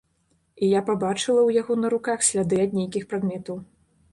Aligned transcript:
І 0.67 0.69
я 0.69 0.81
пабачыла 0.87 1.19
ў 1.45 1.49
яго 1.63 1.77
на 1.81 1.91
руках 1.95 2.25
сляды 2.31 2.57
ад 2.65 2.71
нейкіх 2.79 3.03
прадметаў. 3.13 3.65